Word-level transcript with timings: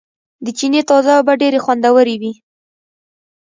د 0.45 0.47
چينې 0.57 0.81
تازه 0.89 1.11
اوبه 1.17 1.33
ډېرې 1.41 1.59
خوندورېوي 1.65 2.33